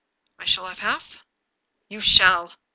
[0.39, 1.17] ""I shall have half?"
[1.87, 2.55] "You shall!"